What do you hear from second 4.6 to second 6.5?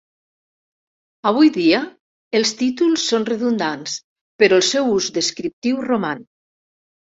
el seu ús descriptiu roman.